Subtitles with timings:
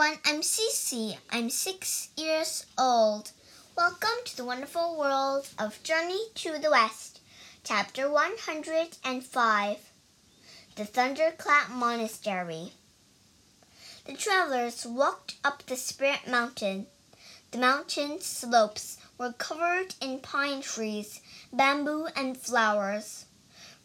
[0.00, 1.16] everyone, I'm Cece.
[1.28, 3.32] I'm six years old.
[3.76, 7.20] Welcome to the wonderful world of Journey to the West,
[7.64, 9.76] Chapter 105
[10.76, 12.74] The Thunderclap Monastery.
[14.04, 16.86] The travelers walked up the Spirit Mountain.
[17.50, 21.20] The mountain slopes were covered in pine trees,
[21.52, 23.24] bamboo, and flowers.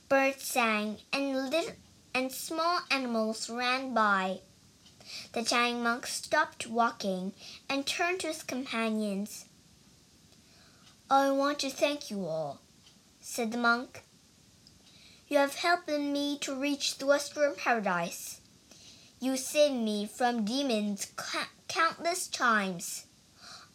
[0.10, 1.74] Birds sang, and little
[2.14, 4.42] and small animals ran by.
[5.34, 7.34] The Tang monk stopped walking
[7.70, 9.46] and turned to his companions.
[11.10, 12.60] I want to thank you all,
[13.20, 14.04] said the monk.
[15.28, 18.42] You have helped me to reach the Western Paradise.
[19.20, 21.08] You saved me from demons
[21.68, 23.06] countless times.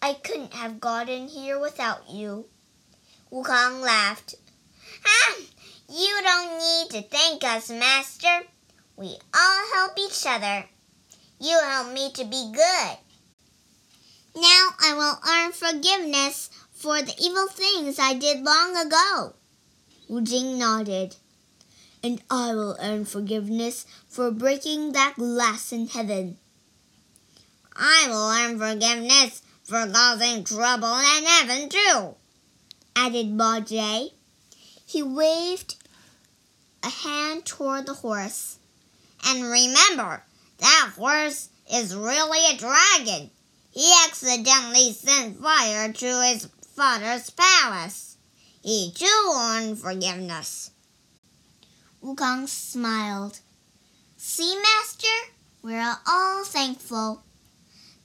[0.01, 2.47] I couldn't have gotten here without you.
[3.33, 4.37] Wukong laughed.
[5.05, 5.35] Ah,
[5.89, 8.43] you don't need to thank us, Master.
[8.97, 10.67] We all help each other.
[11.41, 12.97] You help me to be good.
[14.35, 19.35] Now I will earn forgiveness for the evil things I did long ago.
[20.09, 21.17] Wu Jing nodded.
[22.03, 26.39] And I will earn forgiveness for breaking that glass in heaven.
[27.75, 32.15] I will earn forgiveness for causing trouble in heaven too,
[32.97, 34.13] added Bajie.
[34.87, 35.77] He waved
[36.83, 38.59] a hand toward the horse.
[39.27, 40.23] And remember,
[40.59, 43.31] that horse is really a dragon.
[43.71, 48.17] He accidentally sent fire to his father's palace.
[48.63, 50.71] He too earned forgiveness.
[52.03, 53.41] Wukong smiled.
[54.17, 57.23] See, Master, we're all thankful.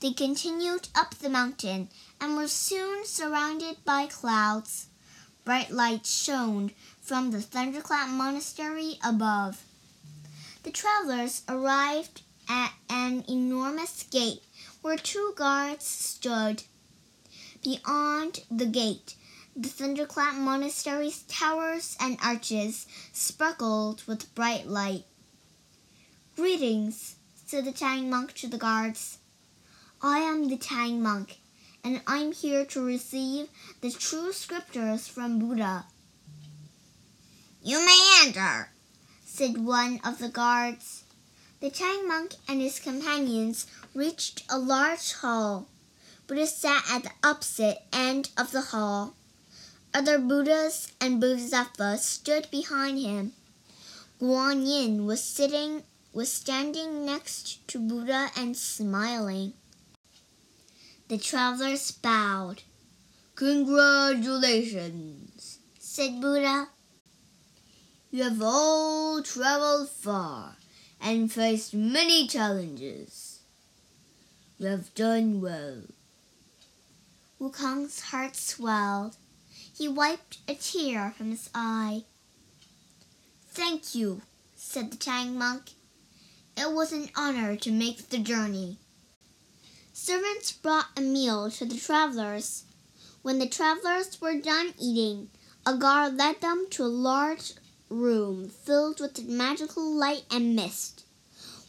[0.00, 1.88] They continued up the mountain
[2.20, 4.86] and were soon surrounded by clouds.
[5.44, 9.62] Bright lights shone from the Thunderclap Monastery above.
[10.62, 14.42] The travelers arrived at an enormous gate
[14.82, 16.64] where two guards stood.
[17.62, 19.16] Beyond the gate,
[19.56, 25.04] the Thunderclap Monastery's towers and arches sparkled with bright light.
[26.36, 27.16] Greetings,
[27.46, 29.18] said the Tang monk to the guards.
[30.02, 31.38] I am the Tang monk,
[31.84, 33.48] and I'm here to receive
[33.80, 35.86] the true scriptures from Buddha.
[37.62, 38.70] You may enter,
[39.24, 41.03] said one of the guards.
[41.64, 45.66] The Tang monk and his companions reached a large hall.
[46.26, 49.14] Buddha sat at the opposite end of the hall.
[49.94, 53.32] Other Buddhas and Bodhisattvas stood behind him.
[54.20, 59.54] Guan Yin was sitting was standing next to Buddha and smiling.
[61.08, 62.62] The travelers bowed.
[63.36, 66.68] Congratulations, said Buddha.
[68.10, 70.56] You have all traveled far
[71.04, 73.40] and faced many challenges.
[74.56, 75.82] You have done well.
[77.38, 79.16] Wukong's heart swelled.
[79.76, 82.04] He wiped a tear from his eye.
[83.50, 84.22] Thank you,
[84.56, 85.72] said the Tang monk.
[86.56, 88.78] It was an honor to make the journey.
[89.92, 92.64] Servants brought a meal to the travelers.
[93.20, 95.28] When the travelers were done eating,
[95.66, 97.52] a guard led them to a large
[97.94, 101.04] room filled with magical light and mist.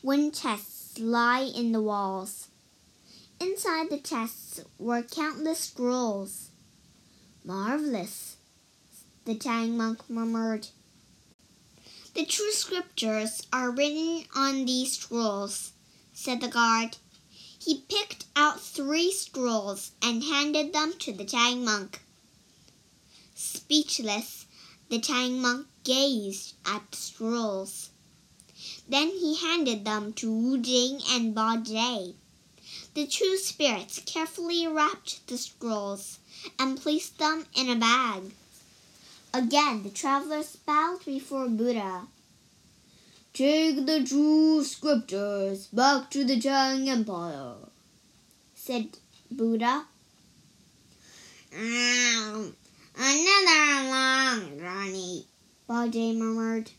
[0.02, 2.48] Wind chests lie in the walls.
[3.40, 6.50] Inside the chests were countless scrolls.
[7.44, 8.38] Marvelous,
[9.26, 10.68] the Tang monk murmured.
[12.16, 15.74] The true scriptures are written on these scrolls,
[16.14, 16.98] said the guard.
[17.60, 22.02] He picked out three scrolls and handed them to the Tang monk.
[23.36, 24.46] Speechless,
[24.90, 27.92] the Tang monk gazed at the scrolls.
[28.90, 32.16] Then he handed them to Wu Jing and Ba Jie.
[32.94, 36.20] The two spirits carefully wrapped the scrolls
[36.60, 38.34] and placed them in a bag.
[39.34, 42.08] Again the travelers bowed before Buddha.
[43.34, 47.56] Take the true scriptures back to the Tang Empire,
[48.54, 48.98] said
[49.30, 49.86] Buddha.
[51.54, 52.56] Um,
[52.98, 55.26] another long journey,
[55.68, 56.70] Bajie murmured.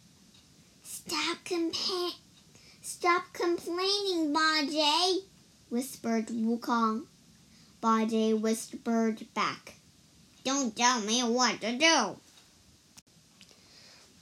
[0.84, 2.14] Stop compa-
[2.80, 5.24] Stop complaining, Bajie,
[5.70, 7.06] whispered Wukong.
[7.82, 9.74] Bajie whispered back.
[10.44, 12.16] Don't tell me what to do.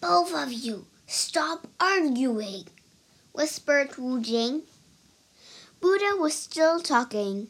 [0.00, 2.64] Both of you, stop arguing,
[3.32, 4.62] whispered Wu Jing.
[5.82, 7.48] Buddha was still talking.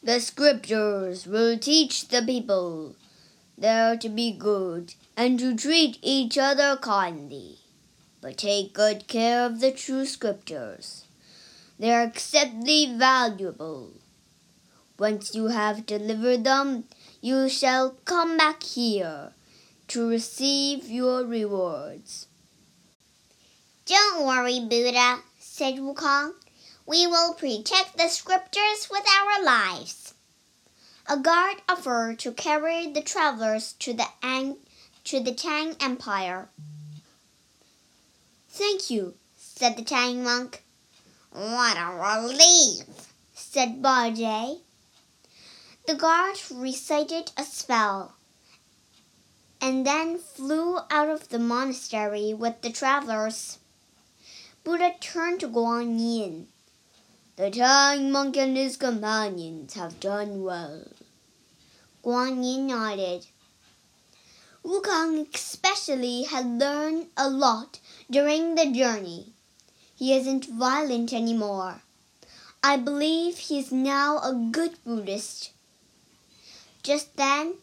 [0.00, 2.94] The scriptures will teach the people
[3.58, 7.58] they are to be good and to treat each other kindly.
[8.20, 11.04] But take good care of the true scriptures.
[11.78, 13.92] They are exceedingly valuable.
[14.98, 16.84] Once you have delivered them,
[17.20, 19.32] you shall come back here
[19.88, 22.26] to receive your rewards.
[23.84, 26.32] Don't worry, Buddha, said Wukong.
[26.86, 30.14] We will protect the scriptures with our lives.
[31.08, 34.56] A guard offered to carry the travelers to the, Ang-
[35.06, 36.48] to the Tang Empire.
[38.48, 40.64] Thank you, said the Tang monk.
[41.30, 42.82] What a relief,
[43.32, 44.62] said Bajie.
[45.86, 48.16] The guard recited a spell
[49.60, 53.60] and then flew out of the monastery with the travelers.
[54.64, 56.48] Buddha turned to Guan Yin.
[57.36, 60.82] The Tang monk and his companions have done well.
[62.02, 63.28] Guan Yin nodded.
[64.65, 69.33] Wukong especially had learned a lot during the journey.
[69.95, 71.81] He isn't violent anymore.
[72.63, 75.51] I believe he is now a good Buddhist.
[76.83, 77.55] Just then,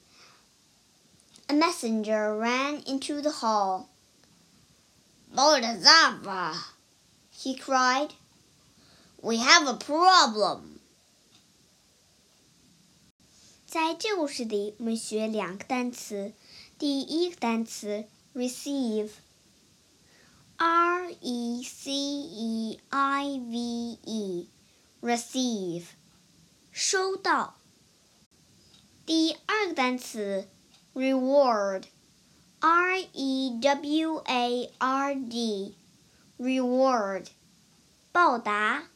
[1.49, 3.88] a messenger ran into the hall.
[5.32, 6.55] Bodhisattva,
[7.31, 8.14] he cried.
[9.23, 10.81] We have a problem.
[13.67, 16.32] 在这故事里，我们学两个单词。
[16.82, 18.05] 第一个单词
[18.35, 19.11] receive，r
[21.20, 25.85] e c e i v e，receive，
[26.70, 27.55] 收到。
[29.05, 30.49] 第二个单词
[30.94, 31.82] reward，r
[33.12, 35.14] e w a r
[36.37, 37.26] d，reward，
[38.12, 38.88] 报答。